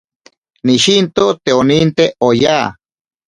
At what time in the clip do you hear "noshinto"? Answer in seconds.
0.69-1.27